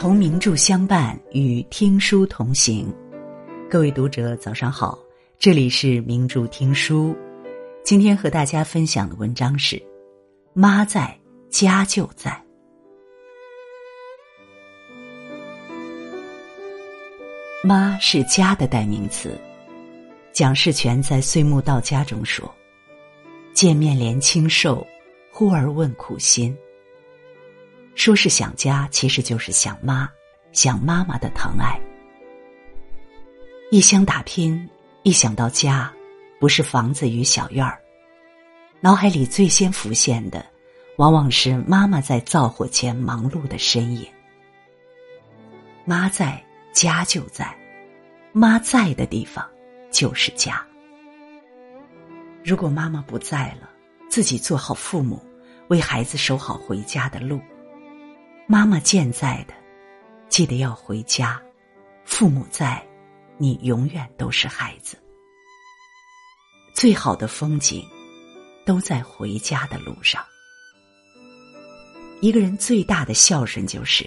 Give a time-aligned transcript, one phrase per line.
[0.00, 2.90] 同名著相伴，与听书同行。
[3.68, 4.98] 各位读者，早上好，
[5.38, 7.14] 这里是名著听书。
[7.84, 9.76] 今天和大家分享的文章是
[10.54, 11.14] 《妈在
[11.50, 12.30] 家就在》。
[17.62, 19.38] 妈是家的代名词。
[20.32, 22.50] 蒋士权在《岁暮到家》中说
[23.52, 24.86] ：“见面怜清瘦，
[25.30, 26.56] 忽而问苦心。”
[27.94, 30.08] 说是想家，其实就是想妈，
[30.52, 31.78] 想妈妈的疼爱。
[33.70, 34.68] 异乡打拼，
[35.02, 35.92] 一想到家，
[36.38, 37.78] 不是房子与小院儿，
[38.80, 40.44] 脑海里最先浮现的，
[40.96, 44.06] 往往是妈妈在灶火前忙碌的身影。
[45.84, 47.54] 妈在家就在，
[48.32, 49.46] 妈在的地方
[49.90, 50.64] 就是家。
[52.42, 53.68] 如果妈妈不在了，
[54.08, 55.22] 自己做好父母，
[55.68, 57.40] 为孩子守好回家的路。
[58.50, 59.54] 妈妈健在的，
[60.28, 61.40] 记得要回家；
[62.04, 62.84] 父母在，
[63.38, 64.98] 你永远都是孩子。
[66.74, 67.86] 最好的风景，
[68.66, 70.20] 都在回家的路上。
[72.20, 74.04] 一个人最大的孝顺，就是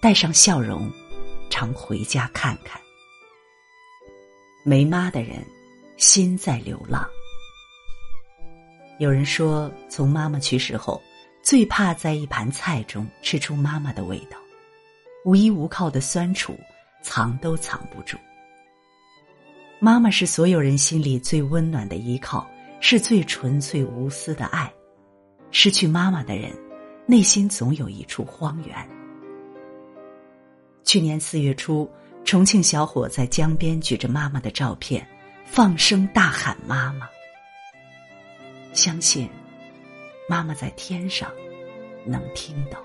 [0.00, 0.90] 带上笑容，
[1.48, 2.82] 常回家看看。
[4.64, 5.36] 没妈的人，
[5.96, 7.08] 心在流浪。
[8.98, 11.00] 有人说，从妈妈去世后。
[11.42, 14.38] 最怕在一盘菜中吃出妈妈的味道，
[15.24, 16.56] 无依无靠的酸楚，
[17.02, 18.16] 藏都藏不住。
[19.80, 22.48] 妈妈是所有人心里最温暖的依靠，
[22.80, 24.72] 是最纯粹无私的爱。
[25.50, 26.52] 失去妈妈的人，
[27.06, 28.88] 内心总有一处荒原。
[30.84, 31.90] 去年四月初，
[32.24, 35.04] 重庆小伙在江边举着妈妈的照片，
[35.44, 37.08] 放声大喊“妈妈”，
[38.72, 39.28] 相信。
[40.32, 41.30] 妈妈在天上，
[42.06, 42.78] 能听到。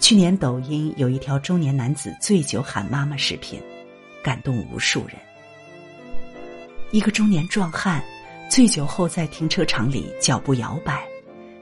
[0.00, 3.62] 去年抖音有一条中年男子醉酒喊妈妈视频，
[4.24, 5.16] 感动无数人。
[6.90, 8.02] 一个中年壮汉
[8.50, 11.06] 醉酒后在停车场里脚步摇摆，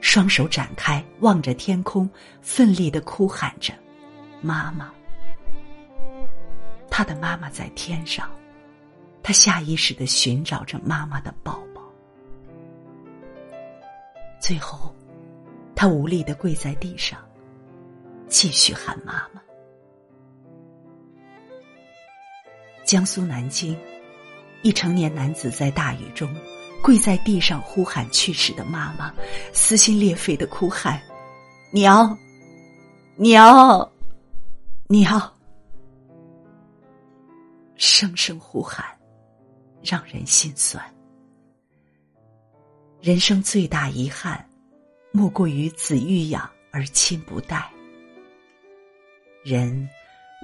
[0.01, 2.09] 双手展开望着天空，
[2.41, 3.71] 奋力的哭喊着
[4.41, 4.91] ：“妈妈！”
[6.89, 8.27] 他的妈妈在天上，
[9.21, 11.61] 他下意识的寻找着妈妈的抱。
[14.41, 14.93] 最后，
[15.75, 17.19] 他无力的跪在地上，
[18.27, 19.41] 继续喊妈妈。
[22.83, 23.77] 江苏南京，
[24.63, 26.27] 一成年男子在大雨中
[26.81, 29.13] 跪在地上呼喊去世的妈妈，
[29.53, 30.99] 撕心裂肺的哭喊
[31.71, 32.17] ：“娘，
[33.17, 33.89] 娘，
[34.87, 35.33] 娘！”
[37.77, 38.83] 声声呼喊，
[39.83, 40.83] 让人心酸。
[43.01, 44.47] 人生最大遗憾，
[45.11, 47.67] 莫过于子欲养而亲不待。
[49.43, 49.89] 人，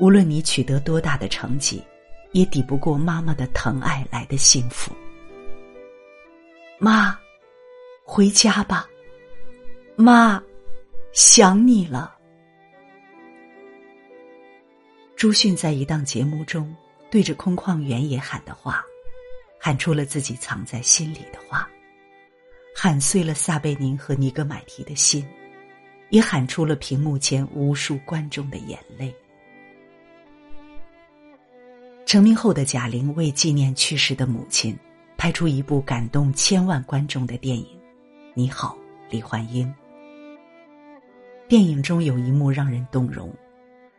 [0.02, 1.84] 无论你取得多大的成绩，
[2.32, 4.92] 也抵不过妈妈的疼爱来的幸福。
[6.80, 7.16] 妈，
[8.04, 8.90] 回家吧，
[9.96, 10.42] 妈，
[11.14, 12.18] 想你了。
[15.16, 16.76] 朱迅在一档节目中
[17.12, 18.84] 对着空旷原野喊的话，
[19.60, 21.70] 喊出了自己藏在心里的话。
[22.80, 25.28] 喊碎了撒贝宁和尼格买提的心，
[26.12, 29.12] 也喊出了屏幕前无数观众的眼泪。
[32.06, 34.78] 成名后的贾玲为纪念去世的母亲，
[35.18, 37.66] 拍出一部感动千万观众的电影
[38.36, 38.78] 《你好，
[39.10, 39.66] 李焕英》。
[41.48, 43.34] 电影中有一幕让人动容：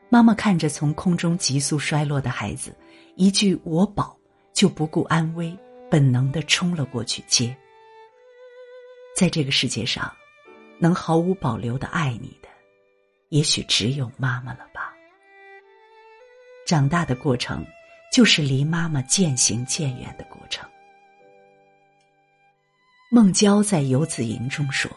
[0.08, 2.72] 妈妈看着从空中急速摔落的孩子，
[3.16, 4.16] 一句“我保”
[4.54, 5.52] 就不顾安危，
[5.90, 7.52] 本能的冲了过去接。
[9.18, 10.14] 在这个世界上，
[10.78, 12.48] 能毫无保留的爱你的，
[13.30, 14.94] 也许只有妈妈了吧。
[16.64, 17.66] 长大的过程，
[18.12, 20.64] 就是离妈妈渐行渐远的过程。
[23.10, 24.88] 孟郊在《游子吟》中说：“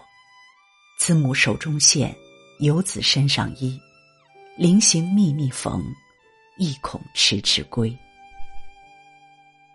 [1.02, 2.16] 慈母手中线，
[2.60, 3.82] 游子身上衣。
[4.56, 5.84] 临行密密缝，
[6.60, 7.98] 意恐迟迟归。”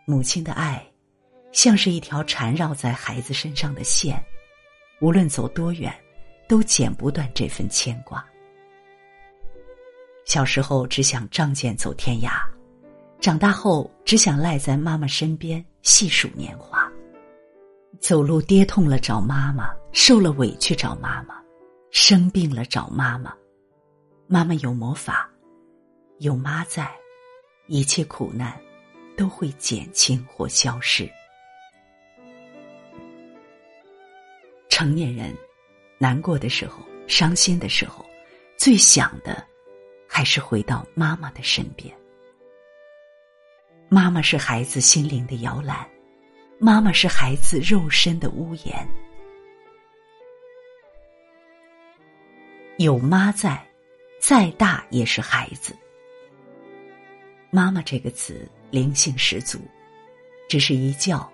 [0.07, 0.87] 母亲的爱，
[1.51, 4.25] 像是一条缠绕在孩子身上的线。
[5.01, 5.93] 无论走多远，
[6.49, 8.25] 都剪不断这份牵挂。
[10.25, 12.31] 小时候只想仗剑走天涯，
[13.21, 16.91] 长大后只想赖在妈妈身边细数年华。
[18.01, 21.41] 走路跌痛了找妈妈，受了委屈找妈妈，
[21.91, 23.35] 生病了找妈妈。
[24.27, 25.31] 妈妈有魔法，
[26.19, 26.91] 有妈在，
[27.69, 28.59] 一切苦难
[29.17, 31.09] 都会减轻或消失。
[34.77, 35.35] 成年人，
[35.97, 38.05] 难过的时候、伤心的时候，
[38.59, 39.43] 最想的
[40.07, 41.97] 还是回到妈妈的身边？
[43.89, 45.89] 妈妈是孩子心灵的摇篮，
[46.59, 48.87] 妈妈是孩子肉身的屋檐。
[52.77, 53.67] 有妈在，
[54.21, 55.75] 再大也是孩子。
[57.49, 59.59] 妈妈这个词灵性十足，
[60.51, 61.33] 只是一叫，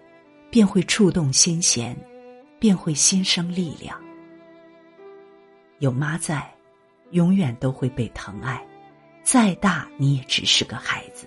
[0.48, 1.92] 便会触动心弦，
[2.62, 4.00] 便会心生力量。
[5.80, 6.48] 有妈在，
[7.10, 8.64] 永远都会被疼爱，
[9.24, 11.26] 再大你也只是个孩子。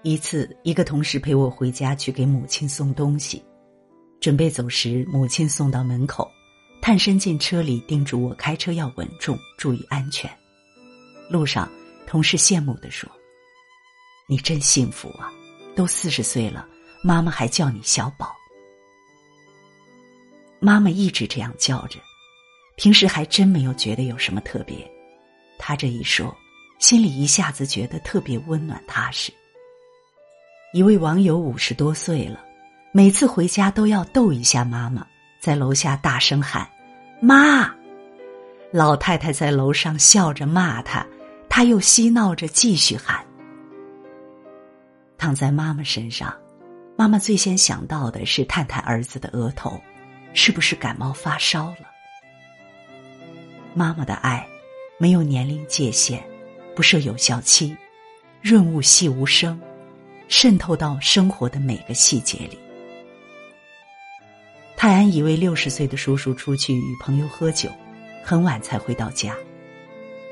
[0.00, 3.44] 一次，一个同事陪我回家去给母亲送东西，
[4.22, 6.26] 准备走时，母亲送到门口。
[6.80, 10.30] 探身进车里，叮嘱我开车要稳重，注意安全。
[11.28, 11.70] 路上，
[12.06, 13.06] 同事羡慕的说
[14.26, 15.30] ：“你真幸福啊，
[15.76, 16.66] 都四十岁了，
[17.04, 18.34] 妈妈还叫你小宝。”
[20.64, 21.98] 妈妈一直这样叫着，
[22.76, 24.76] 平时还真没有觉得有什么特别。
[25.58, 26.32] 他这一说，
[26.78, 29.32] 心里一下子觉得特别温暖踏实。
[30.72, 32.44] 一位网友五十多岁了，
[32.92, 35.04] 每次回家都要逗一下妈妈。
[35.40, 36.64] 在楼下大声喊
[37.20, 37.68] ：“妈！”
[38.70, 41.04] 老太太在楼上笑着骂他，
[41.48, 43.26] 他又嬉闹着继续喊。
[45.18, 46.32] 躺在妈妈身上，
[46.96, 49.80] 妈妈最先想到的是探探儿子的额头，
[50.34, 51.90] 是不是感冒发烧了？
[53.74, 54.46] 妈妈的爱
[54.98, 56.22] 没有年龄界限，
[56.74, 57.76] 不设有效期，
[58.40, 59.60] 润物细无声，
[60.28, 62.58] 渗透到生活的每个细节里。
[64.76, 67.70] 泰安一位六十岁的叔叔出去与朋友喝酒，
[68.22, 69.36] 很晚才回到家。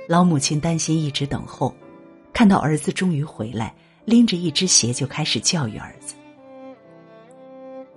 [0.09, 1.75] 老母亲担心一直等候，
[2.33, 3.73] 看到儿子终于回来，
[4.05, 6.15] 拎着一只鞋就开始教育儿子。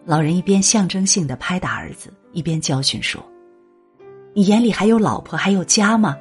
[0.05, 3.25] 老人一边象征性的拍打儿子，一边教训说
[4.35, 6.17] ：“你眼里还有老婆，还有家吗？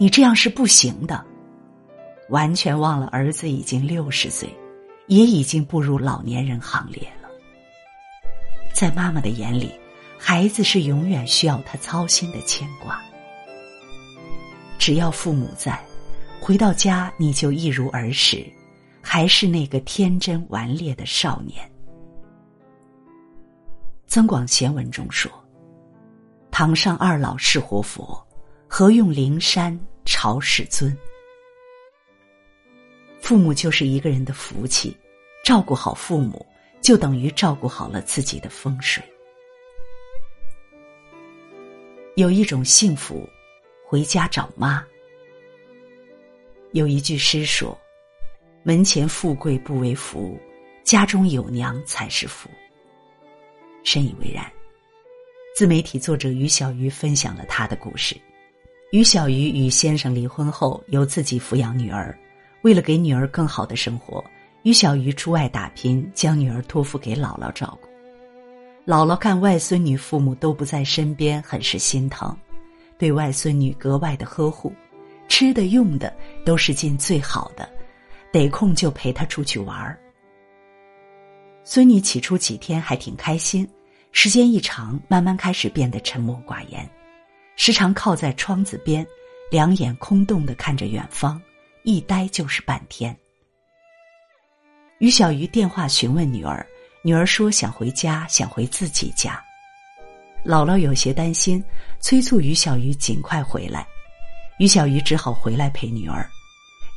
[0.00, 1.24] 你这样是不行的。”
[2.30, 4.52] 完全忘了儿子已经六十岁，
[5.06, 7.28] 也已经步入老年人行列了。
[8.72, 9.70] 在妈妈的眼里，
[10.18, 13.00] 孩子是永远需要他操心的牵挂。
[14.76, 15.78] 只要父母在，
[16.40, 18.44] 回到家你就一如儿时，
[19.00, 21.64] 还是那个天真顽劣的少年。
[24.10, 25.30] 《增广贤文》中说
[26.50, 28.20] ：“堂上二老是活佛，
[28.66, 30.94] 何用灵山朝世尊？”
[33.22, 34.96] 父母就是一个人的福气，
[35.44, 36.44] 照顾好父母。
[36.80, 39.04] 就等于照顾好了自己的风水。
[42.16, 43.28] 有一种幸福，
[43.86, 44.82] 回家找妈。
[46.72, 47.78] 有一句诗说
[48.64, 50.40] ：“门前富贵不为福，
[50.82, 52.48] 家中有娘才是福。”
[53.92, 54.46] 深以为然。
[55.52, 58.16] 自媒体作者于小鱼分享了他的故事。
[58.92, 62.16] 于小鱼与先生离婚后，由自己抚养女儿，
[62.62, 64.24] 为了给女儿更好的生活。
[64.62, 67.88] 于小鱼出外打拼，将女儿托付给姥姥照顾。
[68.86, 72.36] 姥姥看外孙女父母都不在身边，很是心疼，
[72.96, 74.72] 对外孙女格外的呵护，
[75.26, 76.14] 吃的用的
[76.44, 77.68] 都是尽最好的，
[78.30, 79.98] 得空就陪她出去玩儿。
[81.64, 83.68] 孙女起初几天还挺开心，
[84.12, 86.88] 时间一长，慢慢开始变得沉默寡言，
[87.56, 89.06] 时常靠在窗子边，
[89.50, 91.40] 两眼空洞的看着远方，
[91.84, 93.16] 一呆就是半天。
[94.98, 96.66] 于小鱼电话询问女儿，
[97.02, 99.42] 女儿说想回家，想回自己家。
[100.44, 101.62] 姥姥有些担心，
[102.00, 103.86] 催促于小鱼尽快回来。
[104.58, 106.28] 于小鱼只好回来陪女儿。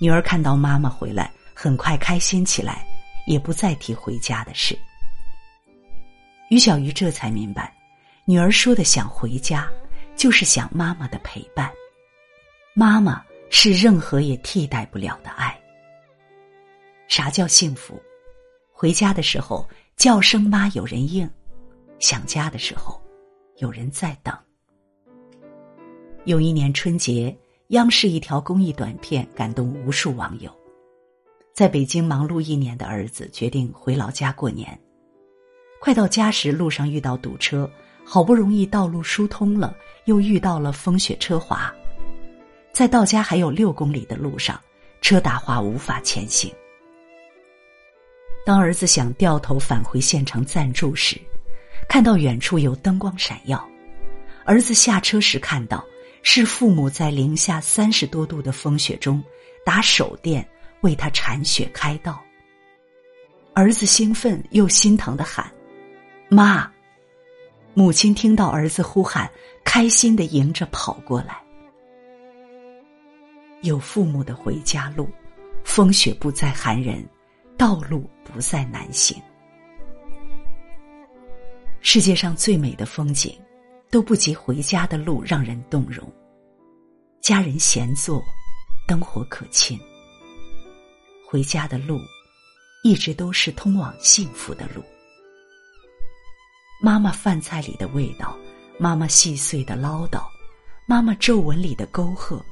[0.02, 2.86] 女儿看到妈妈回来，很快开心起来，
[3.28, 4.78] 也不再提回家的事。
[6.50, 7.74] 于小鱼这才明白，
[8.26, 9.68] 女儿说的想回家，
[10.16, 11.72] 就是想妈妈的陪伴。
[12.76, 15.60] 妈妈是任何也替代不了的爱。
[17.08, 18.02] 啥叫幸福？
[18.72, 21.30] 回家的时候叫声妈有人应，
[22.00, 23.02] 想家的时候
[23.58, 24.36] 有人在等。
[26.26, 27.36] 有一年春节，
[27.70, 30.52] 央视一条公益短片感动无数网友。
[31.54, 34.78] 在北京忙碌一年的儿子决定回老家过年，
[35.84, 37.70] 快到家时路上遇到堵车，
[38.06, 39.76] 好不容易道路疏通了，
[40.06, 41.70] 又遇到了风雪车滑，
[42.72, 44.58] 在到家还有六公里的路上，
[45.02, 46.50] 车打滑无法前行。
[48.46, 51.20] 当儿子想掉头返回县城暂住时，
[51.90, 53.62] 看到远处有灯光闪耀。
[54.46, 55.84] 儿子下车时看到
[56.22, 59.22] 是父母在零下三十多度的风雪中
[59.66, 60.48] 打手电
[60.80, 62.24] 为他铲雪开道。
[63.54, 65.52] 儿子兴奋又心疼的喊
[66.34, 66.72] ：“妈！”
[67.76, 69.30] 母亲听到儿子呼喊，
[69.64, 71.42] 开心的迎着跑过来。
[73.62, 75.10] 有父母的回家路，
[75.64, 77.04] 风雪不再寒人，
[77.58, 79.20] 道路不再难行。
[81.82, 83.36] 世界上最美的风景，
[83.90, 86.08] 都不及回家的路让人动容。
[87.22, 88.22] 家人闲坐，
[88.88, 89.80] 灯火可亲。
[91.26, 92.00] 回家的路，
[92.84, 94.84] 一直都是通往幸福的路。
[96.82, 98.38] 妈妈饭菜里的味道，
[98.78, 100.24] 妈妈细碎的唠叨，
[100.86, 102.44] 妈妈皱纹里的沟壑，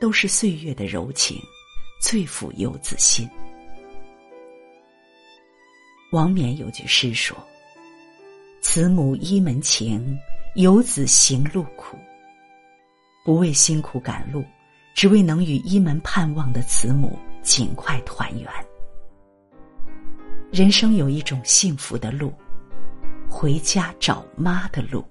[0.00, 1.40] 都是岁月的柔情，
[2.00, 3.28] 最抚游子心。
[6.12, 7.36] 王冕有句诗说。
[8.60, 10.18] 慈母依门情，
[10.56, 11.96] 游子行路苦。
[13.24, 14.44] 不为辛苦赶路，
[14.94, 18.50] 只为能与依门盼望的慈母尽快团圆。
[20.50, 22.32] 人生有一种幸福的路，
[23.28, 25.04] 回家找妈的路。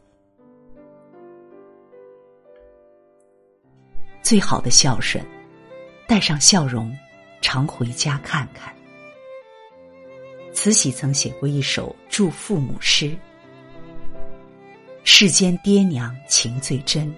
[4.21, 5.23] 最好的孝顺，
[6.07, 6.93] 带上笑容，
[7.41, 8.75] 常回家看看。
[10.51, 13.15] 慈禧曾写过一首祝父母诗。
[15.03, 17.15] 世间爹娘情最真，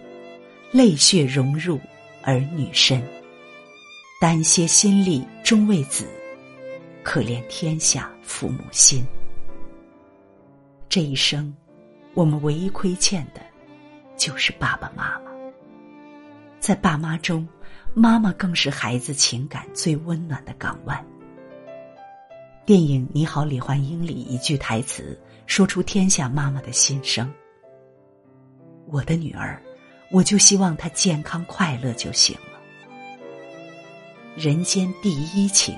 [0.71, 1.79] 泪血融入
[2.21, 3.01] 儿女身。
[4.21, 6.05] 丹歇心力终为子，
[7.01, 9.03] 可怜天下父母心。
[10.89, 11.55] 这一生，
[12.15, 13.41] 我们唯一亏欠的，
[14.17, 15.29] 就是爸爸妈妈。
[16.59, 17.47] 在爸妈中，
[17.93, 21.05] 妈妈更是孩子情感最温暖的港湾。
[22.65, 25.15] 电影《你好，李焕英》里一句台词，
[25.45, 27.31] 说出天下妈妈的心声。
[28.87, 29.61] 我的女儿，
[30.09, 32.59] 我就希望她健康快乐就行了。
[34.35, 35.75] 人间第一情，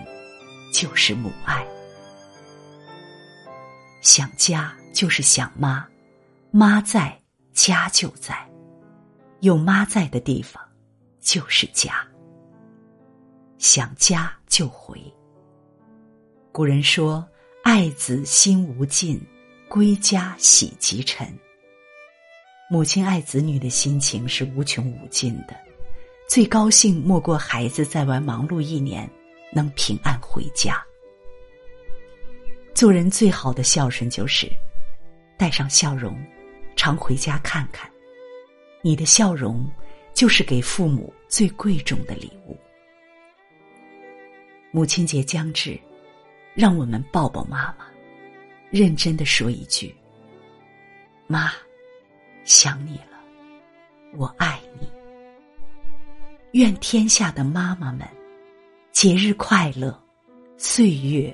[0.73, 1.67] 就是母爱。
[4.01, 5.87] 想家就是想妈，
[6.49, 7.15] 妈在
[7.53, 8.35] 家就在，
[9.41, 10.61] 有妈在的地方
[11.19, 12.03] 就是家。
[13.59, 14.99] 想家就回。
[16.51, 17.23] 古人说
[17.63, 19.21] ：“爱子心无尽，
[19.69, 21.31] 归家喜即沉。”
[22.71, 25.55] 母亲爱子女的心情是无穷无尽的，
[26.27, 29.07] 最高兴莫过孩子在外忙碌一年，
[29.53, 30.83] 能平安回家。
[32.73, 34.49] 做人最好的孝顺就是
[35.37, 36.17] 带上笑容，
[36.75, 37.89] 常回家看看。
[38.81, 39.69] 你的笑容
[40.13, 42.57] 就是给父母最贵重的礼物。
[44.71, 45.79] 母亲节将至，
[46.55, 47.85] 让我们抱抱妈妈，
[48.69, 49.93] 认真的说一句
[51.27, 51.51] ：“妈。”
[52.43, 53.21] 想你了，
[54.17, 54.89] 我爱你。
[56.53, 58.07] 愿天下的妈妈们
[58.91, 59.97] 节日快乐，
[60.57, 61.33] 岁月